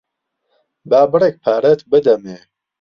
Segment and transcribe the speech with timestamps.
[0.89, 2.37] با بڕێک پارەت بدەمێ.